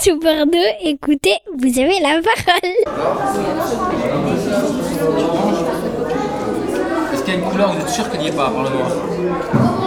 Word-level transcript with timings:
Sous 0.00 0.18
Bordeaux, 0.20 0.58
écoutez, 0.82 1.38
vous 1.58 1.78
avez 1.78 1.98
la 2.00 2.20
parole. 2.22 2.74
Est-ce 7.12 7.24
qu'il 7.24 7.34
y 7.34 7.36
a 7.36 7.40
une 7.40 7.50
couleur, 7.50 7.72
vous 7.72 7.80
êtes 7.80 7.88
sûr 7.88 8.08
qu'il 8.10 8.20
n'y 8.20 8.28
est 8.28 8.32
pas 8.36 8.48
par 8.50 8.62
le 8.62 8.70
noir 8.70 8.90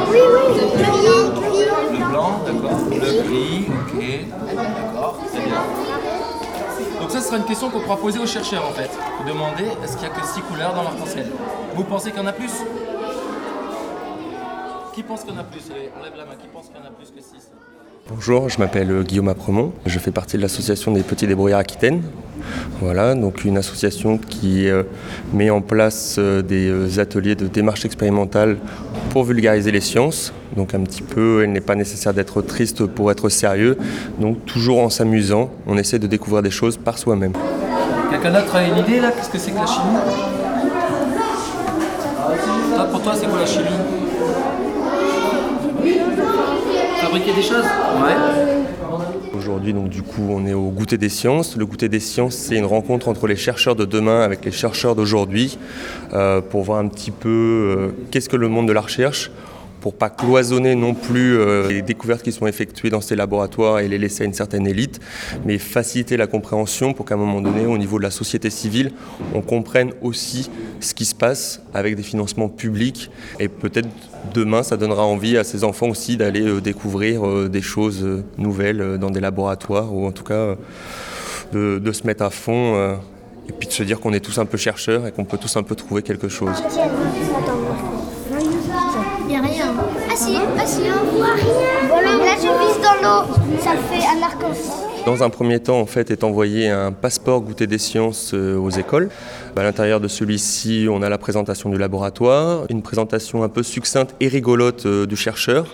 Oui, 0.10 0.18
oui, 0.34 0.60
gris, 0.76 1.32
gris. 1.40 2.00
Le 2.00 2.06
blanc, 2.10 2.42
d'accord. 2.46 2.80
Le 2.90 3.24
gris, 3.24 3.66
ok. 3.70 3.96
D'accord, 4.56 5.18
très 5.32 5.42
bien. 5.46 5.64
Donc 7.00 7.10
ça, 7.12 7.22
ce 7.22 7.28
sera 7.28 7.38
une 7.38 7.46
question 7.46 7.70
qu'on 7.70 7.80
pourra 7.80 7.98
poser 7.98 8.20
aux 8.20 8.28
chercheurs 8.28 8.66
en 8.68 8.72
fait. 8.74 8.90
Vous 9.20 9.30
demandez, 9.30 9.64
est-ce 9.84 9.98
qu'il 9.98 10.08
n'y 10.08 10.14
a 10.14 10.18
que 10.20 10.26
six 10.26 10.42
couleurs 10.42 10.74
dans 10.74 10.84
l'arc-en-ciel 10.84 11.28
Vous 11.76 11.84
pensez 11.86 12.12
qu'il 12.12 12.20
y 12.20 12.24
en 12.24 12.28
a 12.28 12.34
plus? 12.34 12.52
Qui 14.94 15.04
pense 15.04 15.24
qu'il 15.24 15.34
y 15.34 15.38
en 15.38 15.40
a 15.40 15.44
plus? 15.46 15.62
Allez, 15.72 15.90
On 15.98 16.04
lève 16.04 16.14
la 16.18 16.26
main. 16.26 16.36
Qui 16.36 16.48
pense 16.48 16.68
qu'il 16.68 16.76
y 16.76 16.80
en 16.80 16.88
a 16.88 16.92
plus 16.92 17.10
que 17.12 17.22
six? 17.22 17.50
Bonjour, 18.10 18.50
je 18.50 18.58
m'appelle 18.60 19.04
Guillaume 19.04 19.30
Apremont. 19.30 19.72
Je 19.86 20.00
fais 20.00 20.12
partie 20.12 20.36
de 20.38 20.42
l'association 20.42 20.92
des 20.92 21.04
petits 21.04 21.28
débrouillards 21.28 21.60
Aquitaine. 21.60 22.02
Voilà, 22.82 23.14
donc 23.14 23.46
une 23.46 23.58
association 23.58 24.18
qui 24.18 24.68
euh, 24.68 24.84
met 25.34 25.50
en 25.50 25.62
place 25.62 26.16
euh, 26.18 26.42
des 26.42 26.68
euh, 26.68 27.00
ateliers 27.00 27.36
de 27.36 27.48
démarche 27.48 27.86
expérimentale 27.86 28.58
pour 29.12 29.24
vulgariser 29.24 29.72
les 29.72 29.82
sciences. 29.82 30.34
Donc 30.58 30.74
un 30.74 30.82
petit 30.82 31.04
peu, 31.04 31.44
il 31.46 31.52
n'est 31.52 31.62
pas 31.62 31.76
nécessaire 31.76 32.14
d'être 32.14 32.42
triste 32.42 32.86
pour 32.86 33.12
être 33.12 33.30
sérieux. 33.30 33.78
Donc 34.20 34.46
toujours 34.46 34.80
en 34.80 34.90
s'amusant, 34.90 35.52
on 35.68 35.78
essaie 35.78 36.00
de 36.00 36.08
découvrir 36.08 36.42
des 36.42 36.52
choses 36.52 36.78
par 36.78 36.98
soi-même. 36.98 37.34
Quelqu'un 38.10 38.32
d'autre 38.32 38.56
a 38.56 38.64
une 38.64 38.78
idée 38.78 39.00
là? 39.00 39.12
Qu'est-ce 39.12 39.30
que 39.30 39.38
c'est 39.38 39.52
que 39.52 39.58
la 39.58 39.68
chimie? 39.68 39.98
Toi, 42.76 42.86
Pour 42.86 43.02
toi, 43.02 43.14
c'est 43.16 43.28
quoi 43.28 43.40
la 43.40 43.46
chimie? 43.46 44.01
Aujourd'hui, 49.34 49.74
donc 49.74 49.90
du 49.90 50.02
coup, 50.02 50.28
on 50.30 50.46
est 50.46 50.54
au 50.54 50.70
goûter 50.70 50.98
des 50.98 51.10
sciences. 51.10 51.58
Le 51.58 51.66
goûter 51.66 51.90
des 51.90 52.00
sciences, 52.00 52.36
c'est 52.36 52.56
une 52.56 52.66
rencontre 52.66 53.08
entre 53.08 53.28
les 53.28 53.36
chercheurs 53.36 53.76
de 53.76 53.86
demain 53.86 54.22
avec 54.22 54.46
les 54.46 54.52
chercheurs 54.52 54.96
d'aujourd'hui 54.96 55.58
euh, 56.14 56.42
pour 56.42 56.64
voir 56.64 56.80
un 56.80 56.88
petit 56.88 57.12
peu 57.12 57.30
euh, 57.30 57.92
qu'est-ce 58.12 58.30
que 58.30 58.38
le 58.38 58.48
monde 58.48 58.68
de 58.68 58.74
la 58.74 58.82
recherche 58.82 59.32
pour 59.82 59.96
pas 59.96 60.10
cloisonner 60.10 60.76
non 60.76 60.94
plus 60.94 61.38
euh, 61.38 61.68
les 61.68 61.82
découvertes 61.82 62.22
qui 62.22 62.32
sont 62.32 62.48
effectuées 62.48 62.92
dans 62.92 63.02
ces 63.02 63.16
laboratoires 63.16 63.80
et 63.80 63.88
les 63.88 63.98
laisser 63.98 64.24
à 64.24 64.26
une 64.28 64.34
certaine 64.34 64.68
élite, 64.68 65.00
mais 65.44 65.58
faciliter 65.58 66.16
la 66.16 66.28
compréhension 66.28 66.94
pour 66.94 67.06
qu'à 67.06 67.16
un 67.16 67.18
moment 67.18 67.42
donné, 67.42 67.66
au 67.66 67.78
niveau 67.78 67.98
de 67.98 68.04
la 68.04 68.12
société 68.12 68.50
civile, 68.50 68.92
on 69.34 69.42
comprenne 69.42 69.92
aussi 70.02 70.50
ce 70.80 70.94
qui 70.94 71.06
se 71.06 71.16
passe 71.16 71.62
avec 71.74 71.96
des 71.96 72.04
financements 72.04 72.48
publics 72.48 73.10
et 73.40 73.48
peut-être 73.48 73.90
demain, 74.34 74.62
ça 74.62 74.78
donnera 74.78 75.04
envie 75.04 75.36
à 75.36 75.44
ces 75.44 75.64
enfants 75.64 75.90
aussi 75.90 76.16
d'aller 76.16 76.48
euh, 76.48 76.62
découvrir 76.62 77.28
euh, 77.28 77.50
des 77.50 77.62
choses 77.62 78.08
nouvelles 78.38 79.00
dans 79.00 79.10
des 79.10 79.20
laboratoires 79.20 79.94
ou 79.94 80.06
en 80.06 80.12
tout 80.12 80.24
cas 80.24 80.56
de, 81.52 81.80
de 81.80 81.92
se 81.92 82.06
mettre 82.06 82.24
à 82.24 82.30
fond 82.30 82.98
et 83.50 83.54
puis 83.54 83.68
de 83.68 83.74
se 83.74 83.84
dire 83.84 84.00
qu'on 84.00 84.14
est 84.14 84.20
tous 84.20 84.38
un 84.38 84.46
peu 84.46 84.58
chercheurs 84.58 85.08
et 85.08 85.12
qu'on 85.12 85.26
peut 85.26 85.38
tous 85.38 85.56
un 85.58 85.64
peu 85.64 85.76
trouver 85.76 86.04
quelque 86.04 86.30
chose. 86.30 86.64
Dans 89.32 89.38
un. 89.38 89.72
Dans 95.06 95.24
un 95.24 95.30
premier 95.30 95.60
temps, 95.60 95.80
en 95.80 95.86
fait, 95.86 96.12
est 96.12 96.26
envoyé 96.26 96.68
un 96.68 96.92
passeport 96.92 97.40
goûter 97.40 97.66
des 97.66 97.78
sciences 97.78 98.34
euh, 98.34 98.58
aux 98.58 98.70
écoles. 98.70 99.10
À 99.56 99.64
l'intérieur 99.64 100.02
de 100.02 100.10
celui-ci, 100.10 100.88
on 100.92 101.02
a 101.02 101.08
la 101.08 101.18
présentation 101.18 101.70
du 101.70 101.78
laboratoire, 101.78 102.66
une 102.70 102.82
présentation 102.82 103.44
un 103.44 103.50
peu 103.50 103.64
succincte 103.64 104.14
et 104.20 104.28
rigolote 104.28 104.86
euh, 104.86 105.06
du 105.06 105.16
chercheur, 105.16 105.74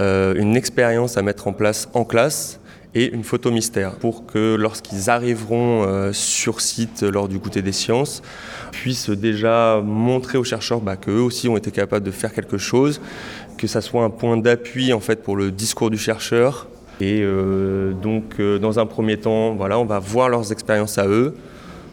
euh, 0.00 0.34
une 0.36 0.54
expérience 0.54 1.16
à 1.16 1.22
mettre 1.22 1.48
en 1.48 1.54
place 1.54 1.88
en 1.94 2.04
classe 2.04 2.60
et 2.96 3.12
une 3.12 3.24
photo 3.24 3.50
mystère 3.50 3.96
pour 3.96 4.24
que 4.24 4.54
lorsqu'ils 4.54 5.10
arriveront 5.10 5.84
euh, 5.86 6.14
sur 6.14 6.62
site 6.62 7.02
lors 7.02 7.28
du 7.28 7.38
goûter 7.38 7.60
des 7.60 7.72
sciences, 7.72 8.22
puissent 8.72 9.10
déjà 9.10 9.82
montrer 9.84 10.38
aux 10.38 10.44
chercheurs 10.44 10.80
bah, 10.80 10.96
qu'eux 10.96 11.20
aussi 11.20 11.46
ont 11.46 11.58
été 11.58 11.70
capables 11.70 12.06
de 12.06 12.10
faire 12.10 12.32
quelque 12.32 12.56
chose, 12.56 13.02
que 13.58 13.66
ça 13.66 13.82
soit 13.82 14.02
un 14.02 14.08
point 14.08 14.38
d'appui 14.38 14.94
en 14.94 15.00
fait 15.00 15.22
pour 15.22 15.36
le 15.36 15.50
discours 15.50 15.90
du 15.90 15.98
chercheur. 15.98 16.68
Et 17.02 17.20
euh, 17.20 17.92
donc 17.92 18.40
euh, 18.40 18.58
dans 18.58 18.78
un 18.78 18.86
premier 18.86 19.18
temps, 19.18 19.54
voilà, 19.54 19.78
on 19.78 19.84
va 19.84 19.98
voir 19.98 20.30
leurs 20.30 20.50
expériences 20.50 20.96
à 20.96 21.06
eux. 21.06 21.34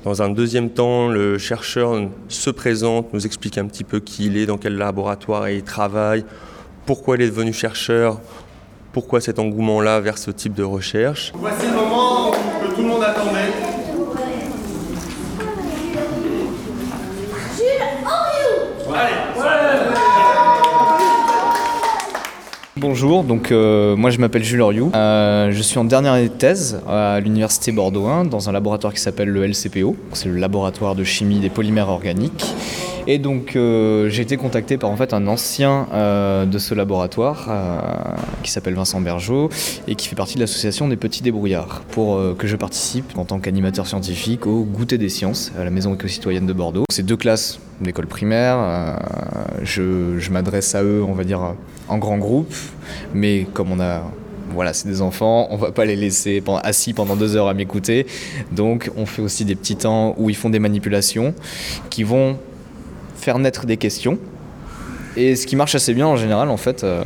Dans 0.06 0.22
un 0.22 0.30
deuxième 0.30 0.69
temps, 0.69 1.09
le 1.09 1.38
chercheur 1.38 2.00
se 2.30 2.50
présente, 2.50 3.13
nous 3.13 3.25
explique 3.25 3.58
un 3.58 3.66
petit 3.66 3.84
peu 3.84 4.00
qui 4.00 4.28
il 4.28 4.38
est, 4.38 4.46
dans 4.46 4.58
quel 4.58 4.78
laboratoire 4.78 5.50
il 5.50 5.63
travaille, 5.63 6.24
pourquoi 6.86 7.16
il 7.18 7.24
est 7.24 7.30
devenu 7.30 7.52
chercheur, 7.52 8.22
pourquoi 8.94 9.20
cet 9.20 9.40
engouement-là 9.40 10.00
vers 10.00 10.18
ce 10.18 10.31
type 10.31 10.54
de 10.54 10.64
recherche. 10.64 11.34
Voici 11.36 11.66
le 11.66 11.74
moment 11.74 12.31
que 12.31 12.76
tout 12.76 12.81
le 12.84 12.88
monde 12.88 13.04
attendait. 13.04 13.52
Bonjour, 22.76 23.24
donc 23.24 23.52
euh, 23.52 23.96
moi 23.96 24.09
je 24.09 24.20
m'appelle 24.20 24.44
Jules 24.44 24.62
Oriou. 24.62 24.92
Euh, 24.94 25.52
je 25.52 25.62
suis 25.62 25.80
en 25.80 25.86
dernière 25.86 26.14
année 26.14 26.28
de 26.28 26.34
thèse 26.34 26.81
à 26.88 27.20
l'université 27.22 27.72
Bordeaux 27.72 28.08
1 28.08 28.25
dans 28.25 28.50
un 28.50 28.52
laboratoire 28.52 28.94
qui 28.94 29.00
s'appelle 29.00 29.30
le 29.30 29.48
LCPO. 29.48 29.96
C'est 30.12 30.28
le 30.28 30.36
laboratoire 30.36 30.94
de 30.94 31.06
chimie 31.06 31.40
des 31.40 31.50
polymères 31.50 31.88
organiques. 31.88 32.46
Et 33.06 33.18
donc 33.18 33.56
euh, 33.56 34.09
j'ai 34.09 34.22
été 34.22 34.38
contacté 34.38 34.78
par 34.78 34.90
en 34.90 34.96
fait 34.96 35.14
un 35.14 35.28
ancien 35.28 35.88
euh, 35.94 36.46
de 36.46 36.58
ce 36.58 36.74
laboratoire 36.74 37.47
euh, 37.50 37.80
qui 38.44 38.52
s'appelle 38.52 38.75
Vincent 38.75 39.02
Bergeau 39.02 39.50
et 39.88 39.96
qui 39.96 40.08
fait 40.08 40.16
partie 40.16 40.36
de 40.36 40.40
l'association 40.40 40.88
des 40.88 40.96
petits 40.96 41.22
débrouillards 41.22 41.81
pour 41.92 42.19
que 42.38 42.47
je 42.47 42.56
participe 42.56 43.18
en 43.18 43.25
tant 43.25 43.40
qu'animateur 43.40 43.88
scientifique 43.88 44.47
au 44.47 44.63
goûter 44.63 44.97
des 44.97 45.09
sciences 45.09 45.52
à 45.59 45.63
la 45.63 45.69
maison 45.69 45.94
éco-citoyenne 45.94 46.46
de 46.46 46.53
Bordeaux. 46.53 46.86
C'est 46.92 47.06
deux 47.06 47.18
classes 47.18 47.59
d'école 47.81 48.08
primaire. 48.08 48.97
je 49.63 50.18
je 50.18 50.31
m'adresse 50.31 50.74
à 50.75 50.84
eux, 50.84 51.03
on 51.08 51.13
va 51.13 51.24
dire, 51.24 51.56
en 51.90 51.97
grand 51.97 52.18
groupe, 52.18 52.53
mais 53.13 53.46
comme 53.53 53.72
on 53.72 53.80
a 53.80 54.03
voilà, 54.53 54.74
c'est 54.74 54.88
des 54.88 55.02
enfants, 55.02 55.47
on 55.50 55.58
va 55.58 55.72
pas 55.72 55.86
les 55.86 55.96
laisser 55.96 56.44
assis 56.63 56.94
pendant 56.94 57.16
deux 57.16 57.36
heures 57.36 57.47
à 57.47 57.53
m'écouter. 57.53 58.06
Donc, 58.52 58.92
on 58.96 59.06
fait 59.08 59.22
aussi 59.22 59.46
des 59.46 59.56
petits 59.56 59.78
temps 59.78 60.13
où 60.18 60.30
ils 60.30 60.36
font 60.36 60.52
des 60.52 60.59
manipulations 60.59 61.34
qui 61.90 62.03
vont 62.03 62.38
faire 63.23 63.39
naître 63.39 63.66
des 63.66 63.78
questions. 63.78 64.19
Et 65.16 65.35
ce 65.35 65.45
qui 65.47 65.56
marche 65.56 65.75
assez 65.75 65.94
bien 65.94 66.07
en 66.07 66.16
général, 66.16 66.50
en 66.50 66.57
fait, 66.57 66.84
euh, 66.84 67.03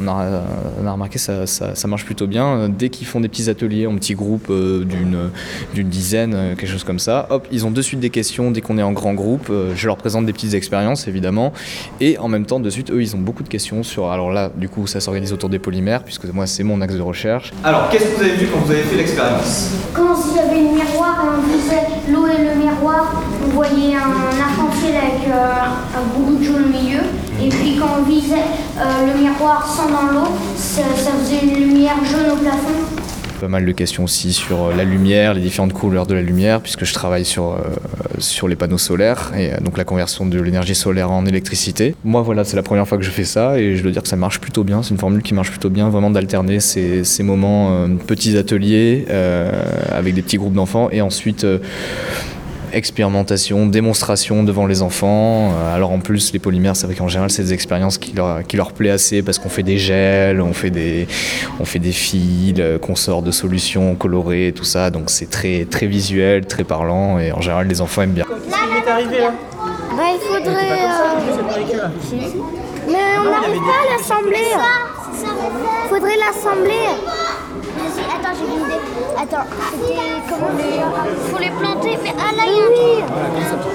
on 0.00 0.08
a, 0.08 0.42
on 0.82 0.86
a 0.86 0.92
remarqué 0.92 1.18
ça, 1.18 1.46
ça, 1.46 1.74
ça 1.74 1.88
marche 1.88 2.04
plutôt 2.04 2.26
bien. 2.26 2.68
Dès 2.68 2.88
qu'ils 2.88 3.06
font 3.06 3.20
des 3.20 3.28
petits 3.28 3.48
ateliers 3.50 3.86
en 3.86 3.94
petits 3.96 4.14
groupes 4.14 4.48
euh, 4.50 4.84
d'une 4.84 5.30
d'une 5.74 5.88
dizaine, 5.88 6.34
euh, 6.34 6.54
quelque 6.54 6.70
chose 6.70 6.84
comme 6.84 6.98
ça, 6.98 7.26
hop, 7.30 7.46
ils 7.50 7.66
ont 7.66 7.70
de 7.70 7.82
suite 7.82 8.00
des 8.00 8.10
questions. 8.10 8.50
Dès 8.50 8.60
qu'on 8.60 8.78
est 8.78 8.82
en 8.82 8.92
grand 8.92 9.14
groupe, 9.14 9.48
euh, 9.50 9.72
je 9.74 9.86
leur 9.86 9.96
présente 9.96 10.26
des 10.26 10.32
petites 10.32 10.54
expériences 10.54 11.08
évidemment. 11.08 11.52
Et 12.00 12.18
en 12.18 12.28
même 12.28 12.46
temps, 12.46 12.60
de 12.60 12.70
suite, 12.70 12.90
eux, 12.90 13.02
ils 13.02 13.14
ont 13.16 13.20
beaucoup 13.20 13.42
de 13.42 13.48
questions 13.48 13.82
sur. 13.82 14.10
Alors 14.10 14.30
là, 14.30 14.50
du 14.54 14.68
coup, 14.68 14.86
ça 14.86 15.00
s'organise 15.00 15.32
autour 15.32 15.48
des 15.48 15.58
polymères, 15.58 16.02
puisque 16.02 16.24
moi, 16.26 16.46
c'est 16.46 16.64
mon 16.64 16.80
axe 16.80 16.94
de 16.94 17.02
recherche. 17.02 17.52
Alors, 17.62 17.88
qu'est-ce 17.90 18.04
que 18.04 18.16
vous 18.16 18.22
avez 18.22 18.36
vu 18.36 18.46
quand 18.52 18.60
vous 18.60 18.72
avez 18.72 18.82
fait 18.82 18.96
l'expérience? 18.96 19.70
Quand 19.92 20.16
il 20.30 20.36
y 20.36 20.38
avait 20.40 20.60
le 20.60 20.74
miroir 20.74 21.24
et 21.24 21.28
on 21.38 21.56
visait 21.56 21.86
l'eau 22.10 22.26
et 22.26 22.44
le 22.44 22.60
miroir, 22.60 23.22
on 23.44 23.50
voyait 23.50 23.94
un 23.94 24.40
arc-en-ciel 24.40 24.96
avec 24.96 25.28
euh, 25.28 25.98
un 25.98 26.18
bout 26.18 26.36
de 26.38 26.44
jaune 26.44 26.64
au 26.64 26.68
milieu. 26.68 27.00
Et 27.42 27.48
puis 27.48 27.76
quand 27.78 27.98
on 28.00 28.02
visait 28.04 28.36
euh, 28.78 29.12
le 29.12 29.20
miroir 29.20 29.66
sans 29.66 29.83
dans 29.88 30.12
l'eau, 30.12 30.28
ça, 30.56 30.82
faisait 30.82 31.44
une 31.44 31.68
lumière 31.68 31.96
jaune 32.04 32.32
au 32.32 32.36
plafond. 32.36 32.74
Pas 33.40 33.48
mal 33.48 33.66
de 33.66 33.72
questions 33.72 34.04
aussi 34.04 34.32
sur 34.32 34.64
euh, 34.64 34.74
la 34.74 34.84
lumière, 34.84 35.34
les 35.34 35.40
différentes 35.40 35.72
couleurs 35.72 36.06
de 36.06 36.14
la 36.14 36.22
lumière, 36.22 36.60
puisque 36.60 36.84
je 36.84 36.94
travaille 36.94 37.24
sur, 37.24 37.52
euh, 37.52 37.58
sur 38.18 38.48
les 38.48 38.56
panneaux 38.56 38.78
solaires 38.78 39.32
et 39.36 39.52
euh, 39.52 39.56
donc 39.60 39.76
la 39.76 39.84
conversion 39.84 40.24
de 40.24 40.40
l'énergie 40.40 40.74
solaire 40.74 41.10
en 41.10 41.26
électricité. 41.26 41.94
Moi, 42.04 42.22
voilà, 42.22 42.44
c'est 42.44 42.56
la 42.56 42.62
première 42.62 42.86
fois 42.86 42.96
que 42.96 43.04
je 43.04 43.10
fais 43.10 43.24
ça 43.24 43.58
et 43.58 43.76
je 43.76 43.82
dois 43.82 43.92
dire 43.92 44.02
que 44.02 44.08
ça 44.08 44.16
marche 44.16 44.40
plutôt 44.40 44.64
bien. 44.64 44.82
C'est 44.82 44.90
une 44.90 45.00
formule 45.00 45.22
qui 45.22 45.34
marche 45.34 45.50
plutôt 45.50 45.70
bien, 45.70 45.88
vraiment 45.90 46.10
d'alterner 46.10 46.60
ces, 46.60 47.04
ces 47.04 47.22
moments 47.22 47.88
petits 48.06 48.36
ateliers 48.38 49.06
avec 49.90 50.14
des 50.14 50.22
petits 50.22 50.36
groupes 50.36 50.54
d'enfants 50.54 50.88
et 50.90 51.02
ensuite. 51.02 51.46
Expérimentation, 52.74 53.66
démonstration 53.66 54.42
devant 54.44 54.66
les 54.66 54.82
enfants. 54.82 55.52
Euh, 55.52 55.74
Alors 55.74 55.92
en 55.92 56.00
plus, 56.00 56.32
les 56.32 56.38
polymères, 56.38 56.76
c'est 56.76 56.86
vrai 56.86 56.94
qu'en 56.94 57.08
général, 57.08 57.30
c'est 57.30 57.42
des 57.42 57.52
expériences 57.54 57.98
qui 57.98 58.12
leur, 58.12 58.46
qui 58.46 58.56
leur 58.56 58.72
plaît 58.72 58.90
assez 58.90 59.22
parce 59.22 59.38
qu'on 59.38 59.48
fait 59.48 59.62
des 59.62 59.78
gels, 59.78 60.40
on 60.40 60.52
fait 60.52 60.70
des, 60.70 61.06
on 61.60 61.64
fait 61.64 61.78
des 61.78 61.92
fils, 61.92 62.54
euh, 62.58 62.78
qu'on 62.78 62.96
sort 62.96 63.22
de 63.22 63.30
solutions 63.30 63.94
colorées, 63.94 64.52
tout 64.54 64.64
ça. 64.64 64.90
Donc 64.90 65.10
c'est 65.10 65.30
très, 65.30 65.64
très 65.64 65.86
visuel, 65.86 66.46
très 66.46 66.64
parlant 66.64 67.18
et 67.18 67.32
en 67.32 67.40
général, 67.40 67.66
les 67.68 67.80
enfants 67.80 68.02
aiment 68.02 68.12
bien. 68.12 68.24
Il 68.28 68.76
est 68.76 68.90
arrivé 68.90 69.18
là? 69.18 69.32
Bah 69.96 70.02
il 70.12 70.20
faudrait... 70.20 70.72
euh, 70.82 71.88
Mais 72.88 73.18
on 73.20 73.24
n'arrive 73.30 73.62
pas 73.62 73.80
à 73.82 73.96
l'assembler. 73.96 74.48
Il 75.22 75.88
faudrait 75.88 76.16
l'assembler. 76.16 77.13
Attends, 78.24 78.38
j'ai 78.38 78.46
une 78.46 78.64
idée. 78.64 78.80
Attends, 79.20 79.44
c'était 79.70 80.00
comment 80.30 80.54
déjà 80.56 80.88
Il 81.10 81.30
faut 81.30 81.38
les 81.38 81.50
planter, 81.50 81.98
mais 82.02 82.12
ah 82.18 82.32
là, 82.34 82.44
il 82.46 82.54
y 82.54 82.60
a 82.60 83.04
un 83.04 83.58
truc. 83.58 83.74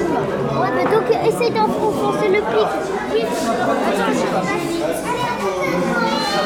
Ouais, 0.60 0.72
mais 0.76 0.86
donc 0.86 1.06
essaye 1.28 1.52
d'enfoncer 1.52 2.30
le 2.30 2.40
pic. 2.40 2.68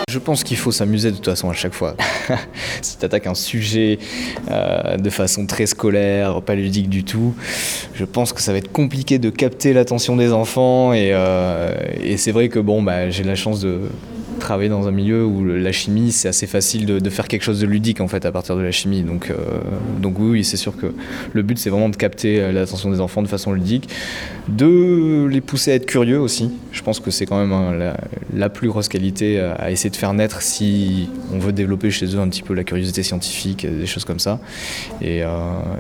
Je 0.10 0.20
pense 0.20 0.44
qu'il 0.44 0.58
faut 0.58 0.72
s'amuser 0.72 1.12
de 1.12 1.16
toute 1.16 1.26
façon 1.26 1.50
à 1.50 1.54
chaque 1.54 1.74
fois. 1.74 1.96
si 2.82 2.98
tu 2.98 3.06
attaques 3.06 3.26
un 3.26 3.36
sujet 3.36 4.00
euh, 4.52 4.98
de 4.98 5.10
façon 5.10 5.46
très 5.46 5.66
scolaire, 5.66 6.42
pas 6.42 6.56
ludique 6.56 6.90
du 6.90 7.06
tout, 7.06 7.34
je 7.94 8.04
pense 8.04 8.34
que 8.34 8.42
ça 8.42 8.52
va 8.52 8.58
être 8.58 8.72
compliqué 8.72 9.18
de 9.18 9.30
capter 9.30 9.72
l'attention 9.72 10.18
des 10.18 10.34
enfants. 10.34 10.92
Et, 10.92 11.12
euh, 11.14 11.74
et 12.02 12.18
c'est 12.18 12.34
vrai 12.34 12.50
que 12.50 12.60
bon, 12.60 12.84
bah, 12.84 13.10
j'ai 13.10 13.24
la 13.24 13.36
chance 13.36 13.62
de 13.62 13.80
travailler 14.44 14.70
dans 14.70 14.88
un 14.88 14.92
milieu 14.92 15.26
où 15.26 15.44
la 15.44 15.72
chimie, 15.72 16.12
c'est 16.12 16.28
assez 16.28 16.48
facile 16.48 16.86
de, 16.86 17.00
de, 17.00 17.10
faire 17.10 17.28
quelque 17.28 17.44
chose 17.44 17.60
de 17.60 17.66
ludique 17.66 18.02
en 18.02 18.08
fait 18.08 18.26
à 18.26 18.32
partir 18.32 18.56
de 18.56 18.62
la 18.62 18.72
chimie. 18.72 19.02
Donc, 19.02 19.32
euh, 19.32 19.36
donc 20.00 20.20
oui, 20.20 20.44
c'est 20.44 20.58
sûr 20.58 20.78
que 20.78 20.94
le 21.34 21.42
but 21.42 21.58
c'est 21.58 21.70
vraiment 21.70 21.90
de 21.90 21.96
capter 21.96 22.52
l'attention 22.52 22.92
des 22.92 23.00
enfants 23.00 23.22
de 23.22 23.28
façon 23.28 23.54
ludique, 23.54 23.90
de 24.48 25.28
les 25.32 25.42
pousser 25.42 25.72
à 25.72 25.76
être 25.76 25.86
curieux 25.86 26.20
aussi. 26.20 26.52
Je 26.72 26.82
pense 26.82 27.00
que 27.00 27.10
c'est 27.10 27.26
quand 27.26 27.40
même 27.40 27.54
hein, 27.54 27.74
la, 27.74 27.98
la, 28.36 28.50
plus 28.50 28.68
grosse 28.68 28.88
qualité 28.88 29.40
à 29.40 29.72
essayer 29.72 29.90
de 29.90 29.96
faire 29.96 30.14
naître 30.14 30.42
si 30.42 31.10
on 31.34 31.40
veut 31.40 31.54
développer 31.54 31.90
chez 31.90 32.06
eux 32.16 32.20
un 32.20 32.28
petit 32.28 32.44
peu 32.44 32.54
la 32.54 32.64
curiosité 32.64 33.04
scientifique, 33.04 33.66
des 33.66 33.86
choses 33.86 34.06
comme 34.06 34.20
ça. 34.20 34.40
Et, 35.02 35.24
euh, 35.24 35.30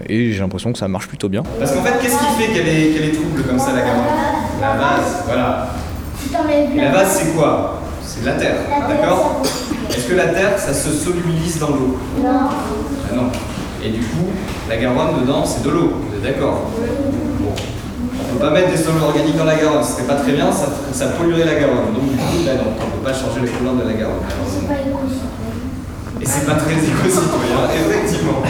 et 0.07 0.31
j'ai 0.31 0.39
l'impression 0.39 0.71
que 0.71 0.80
ça 0.80 0.88
marche 0.88 1.07
plutôt 1.07 1.30
bien. 1.30 1.44
Parce 1.59 1.74
qu'en 1.74 1.83
fait, 1.83 1.94
qu'est-ce 2.01 2.18
qui 2.18 2.42
fait 2.42 2.54
qu'elle 2.54 2.68
est, 2.68 2.94
qu 2.94 3.04
est 3.04 3.12
trouble 3.12 3.44
comme 3.44 3.59
ça 3.59 3.74
la 3.74 3.81
gamme 3.81 4.04
La 4.62 4.74
base, 4.75 5.24
voilà. 5.25 5.75
La 6.75 6.92
base 6.92 7.19
c'est 7.19 7.36
quoi? 7.36 7.82
C'est 8.05 8.25
la 8.25 8.33
terre, 8.33 8.55
d'accord 8.88 9.41
Est-ce 9.89 10.07
que 10.07 10.15
la 10.15 10.27
terre, 10.27 10.57
ça 10.57 10.73
se 10.73 10.89
solubilise 10.91 11.59
dans 11.59 11.69
l'eau 11.69 11.97
Non. 12.21 12.29
Ah 13.11 13.15
non. 13.15 13.29
Et 13.83 13.89
du 13.89 14.00
coup, 14.00 14.27
la 14.69 14.77
Garonne, 14.77 15.21
dedans, 15.21 15.44
c'est 15.45 15.63
de 15.63 15.69
l'eau, 15.69 15.94
vous 16.09 16.15
êtes 16.15 16.23
d'accord 16.35 16.71
Bon. 17.39 17.50
On 17.50 18.33
ne 18.33 18.39
peut 18.39 18.45
pas 18.45 18.51
mettre 18.51 18.71
des 18.71 18.77
sols 18.77 19.01
organiques 19.01 19.38
dans 19.38 19.45
la 19.45 19.55
Garonne, 19.55 19.83
ce 19.83 19.94
serait 19.94 20.03
pas 20.07 20.15
très 20.15 20.31
bien, 20.31 20.51
ça, 20.51 20.67
ça 20.91 21.07
polluerait 21.07 21.45
la 21.45 21.55
Garonne. 21.55 21.94
Donc 21.94 22.09
du 22.09 22.15
coup, 22.15 22.45
là, 22.45 22.55
non, 22.55 22.71
on 22.79 22.85
ne 22.85 22.91
peut 22.91 23.03
pas 23.03 23.13
changer 23.13 23.41
la 23.41 23.47
couleur 23.47 23.73
de 23.75 23.88
la 23.88 23.94
Garonne. 23.94 24.23
Et 26.21 26.25
c'est 26.25 26.45
pas 26.45 26.56
très 26.56 26.73
éco-citoyen, 26.73 27.67
effectivement. 27.89 28.41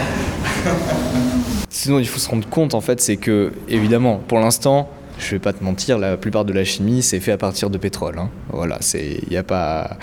Sinon, 1.70 2.00
il 2.00 2.08
faut 2.08 2.20
se 2.20 2.30
rendre 2.30 2.48
compte, 2.48 2.76
en 2.76 2.82
fait, 2.82 3.02
c'est 3.02 3.18
que, 3.18 3.52
évidemment, 3.68 4.20
pour 4.28 4.40
l'instant, 4.40 4.88
je 5.20 5.32
vais 5.32 5.40
pas 5.40 5.54
te 5.54 5.64
mentir, 5.64 5.98
la 5.98 6.18
plupart 6.18 6.46
de 6.46 6.54
la 6.54 6.64
chimie 6.64 7.02
c'est 7.02 7.20
fait 7.20 7.32
à 7.32 7.38
partir 7.38 7.70
de 7.70 7.78
pétrole. 7.78 8.18
Hein. 8.18 8.30
Voilà, 8.50 8.78
c'est, 8.82 9.20
il 9.30 9.38
a 9.38 9.44
pas. 9.44 9.98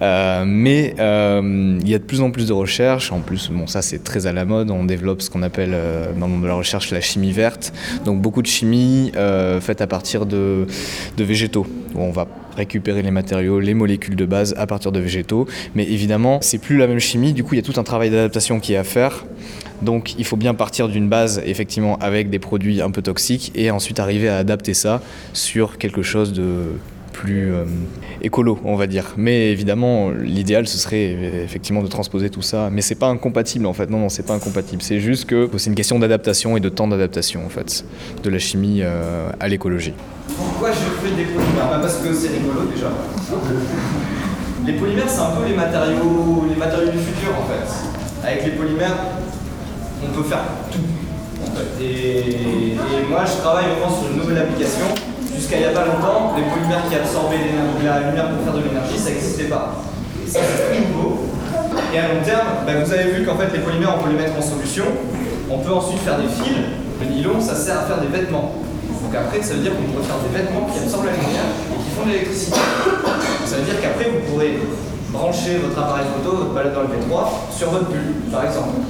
Euh, 0.00 0.44
mais 0.46 0.94
il 0.96 1.00
euh, 1.00 1.78
y 1.84 1.94
a 1.94 1.98
de 1.98 2.04
plus 2.04 2.20
en 2.20 2.30
plus 2.30 2.48
de 2.48 2.52
recherches. 2.52 3.12
En 3.12 3.20
plus, 3.20 3.50
bon, 3.50 3.66
ça 3.66 3.82
c'est 3.82 4.02
très 4.02 4.26
à 4.26 4.32
la 4.32 4.44
mode. 4.44 4.70
On 4.70 4.84
développe 4.84 5.22
ce 5.22 5.30
qu'on 5.30 5.42
appelle 5.42 5.72
euh, 5.74 6.12
dans 6.12 6.26
le 6.26 6.32
monde 6.32 6.42
de 6.42 6.48
la 6.48 6.54
recherche 6.54 6.90
la 6.90 7.00
chimie 7.00 7.32
verte. 7.32 7.72
Donc 8.04 8.20
beaucoup 8.20 8.42
de 8.42 8.46
chimie 8.46 9.12
faite 9.60 9.80
à 9.80 9.86
partir 9.86 10.26
de, 10.26 10.66
de 11.16 11.24
végétaux, 11.24 11.66
on 11.94 12.10
va 12.10 12.26
récupérer 12.56 13.02
les 13.02 13.10
matériaux, 13.10 13.60
les 13.60 13.74
molécules 13.74 14.16
de 14.16 14.26
base 14.26 14.54
à 14.58 14.66
partir 14.66 14.92
de 14.92 15.00
végétaux. 15.00 15.46
Mais 15.74 15.84
évidemment, 15.84 16.38
c'est 16.42 16.58
plus 16.58 16.76
la 16.76 16.86
même 16.86 16.98
chimie. 16.98 17.32
Du 17.32 17.44
coup, 17.44 17.54
il 17.54 17.58
y 17.58 17.60
a 17.60 17.62
tout 17.62 17.78
un 17.78 17.84
travail 17.84 18.10
d'adaptation 18.10 18.60
qui 18.60 18.74
est 18.74 18.76
à 18.76 18.84
faire. 18.84 19.24
Donc 19.82 20.14
il 20.18 20.24
faut 20.24 20.36
bien 20.36 20.54
partir 20.54 20.88
d'une 20.88 21.08
base 21.08 21.42
effectivement 21.44 21.98
avec 21.98 22.30
des 22.30 22.38
produits 22.38 22.80
un 22.80 22.90
peu 22.90 23.02
toxiques 23.02 23.52
et 23.54 23.70
ensuite 23.70 24.00
arriver 24.00 24.28
à 24.28 24.38
adapter 24.38 24.74
ça 24.74 25.02
sur 25.32 25.78
quelque 25.78 26.02
chose 26.02 26.32
de 26.32 26.66
plus 27.12 27.52
euh, 27.52 27.64
écolo, 28.22 28.58
on 28.64 28.74
va 28.74 28.86
dire. 28.86 29.14
Mais 29.16 29.50
évidemment, 29.50 30.10
l'idéal 30.10 30.66
ce 30.66 30.78
serait 30.78 31.12
effectivement 31.44 31.82
de 31.82 31.86
transposer 31.88 32.30
tout 32.30 32.42
ça. 32.42 32.70
Mais 32.72 32.80
c'est 32.80 32.94
pas 32.94 33.08
incompatible 33.08 33.66
en 33.66 33.72
fait. 33.72 33.90
Non, 33.90 33.98
non, 33.98 34.08
c'est 34.08 34.26
pas 34.26 34.34
incompatible. 34.34 34.82
C'est 34.82 35.00
juste 35.00 35.26
que 35.26 35.48
c'est 35.56 35.70
une 35.70 35.76
question 35.76 35.98
d'adaptation 35.98 36.56
et 36.56 36.60
de 36.60 36.68
temps 36.68 36.88
d'adaptation 36.88 37.44
en 37.44 37.48
fait, 37.48 37.84
de 38.22 38.30
la 38.30 38.38
chimie 38.38 38.80
euh, 38.82 39.30
à 39.38 39.48
l'écologie. 39.48 39.94
Pourquoi 40.36 40.70
je 40.72 41.06
fais 41.06 41.14
des 41.14 41.24
polymères? 41.24 41.68
Bah 41.70 41.78
Parce 41.80 41.98
que 41.98 42.12
c'est 42.12 42.28
rigolo 42.28 42.66
déjà. 42.74 42.90
Les 44.66 44.74
polymères, 44.74 45.08
c'est 45.08 45.20
un 45.20 45.30
peu 45.30 45.46
les 45.46 45.56
matériaux, 45.56 46.46
les 46.48 46.56
matériaux 46.56 46.90
du 46.90 46.98
futur 46.98 47.30
en 47.36 47.46
fait. 47.46 48.26
Avec 48.26 48.44
les 48.44 48.52
polymères, 48.52 48.96
on 50.02 50.16
peut 50.16 50.28
faire 50.28 50.44
tout. 50.70 50.78
Et, 51.80 52.76
moi, 53.08 53.24
je 53.26 53.40
travaille 53.40 53.66
vraiment 53.76 53.92
sur 53.92 54.10
une 54.10 54.18
nouvelle 54.18 54.38
application. 54.38 54.86
Jusqu'à 55.34 55.56
il 55.56 55.60
n'y 55.60 55.70
a 55.70 55.74
pas 55.74 55.86
longtemps, 55.86 56.34
les 56.36 56.44
polymères 56.44 56.84
qui 56.88 56.94
absorbaient 56.94 57.56
la 57.84 58.00
lumière 58.00 58.30
pour 58.30 58.44
faire 58.44 58.54
de 58.54 58.62
l'énergie, 58.62 58.98
ça 58.98 59.10
n'existait 59.10 59.50
pas. 59.50 59.82
Et 60.24 60.28
ça, 60.28 60.40
c'est 60.40 60.70
très 60.70 60.80
nouveau. 60.80 61.28
Et 61.92 61.98
à 61.98 62.08
long 62.08 62.22
terme, 62.24 62.64
bah, 62.66 62.72
vous 62.84 62.92
avez 62.92 63.10
vu 63.12 63.24
qu'en 63.24 63.36
fait, 63.36 63.52
les 63.52 63.60
polymères, 63.60 63.96
on 63.98 64.02
peut 64.04 64.10
les 64.10 64.20
mettre 64.20 64.36
en 64.36 64.42
solution. 64.42 64.84
On 65.50 65.58
peut 65.58 65.72
ensuite 65.72 66.00
faire 66.00 66.18
des 66.18 66.28
fils. 66.28 66.64
Le 67.00 67.06
nylon, 67.08 67.40
ça 67.40 67.54
sert 67.54 67.80
à 67.80 67.82
faire 67.82 68.00
des 68.00 68.08
vêtements. 68.08 68.54
Donc 68.88 69.14
après, 69.14 69.42
ça 69.42 69.54
veut 69.54 69.60
dire 69.60 69.72
qu'on 69.74 69.82
pourrait 69.90 70.06
faire 70.06 70.22
des 70.22 70.32
vêtements 70.38 70.66
qui 70.72 70.78
absorbent 70.78 71.06
la 71.06 71.12
lumière 71.12 71.48
et 71.68 71.76
qui 71.82 71.90
font 71.96 72.06
de 72.06 72.12
l'électricité. 72.12 72.60
Ça 73.44 73.56
veut 73.56 73.64
dire 73.64 73.80
qu'après, 73.82 74.08
vous 74.08 74.22
pourrez 74.30 74.58
brancher 75.10 75.58
votre 75.58 75.78
appareil 75.78 76.06
photo, 76.16 76.36
votre 76.36 76.54
palette 76.54 76.74
dans 76.74 76.82
le 76.82 76.88
P3 76.88 77.28
sur 77.52 77.70
votre 77.70 77.86
pull, 77.86 78.14
par 78.32 78.44
exemple. 78.44 78.80